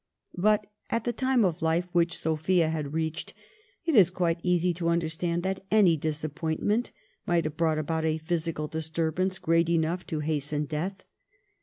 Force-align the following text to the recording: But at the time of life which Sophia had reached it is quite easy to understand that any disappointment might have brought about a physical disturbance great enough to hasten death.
But 0.35 0.65
at 0.89 1.03
the 1.03 1.13
time 1.13 1.45
of 1.45 1.61
life 1.61 1.87
which 1.91 2.17
Sophia 2.17 2.69
had 2.69 2.91
reached 2.95 3.35
it 3.85 3.93
is 3.93 4.09
quite 4.09 4.39
easy 4.41 4.73
to 4.73 4.89
understand 4.89 5.43
that 5.43 5.63
any 5.69 5.95
disappointment 5.95 6.91
might 7.27 7.43
have 7.43 7.55
brought 7.55 7.77
about 7.77 8.03
a 8.05 8.17
physical 8.17 8.67
disturbance 8.67 9.37
great 9.37 9.69
enough 9.69 10.03
to 10.07 10.21
hasten 10.21 10.65
death. 10.65 11.03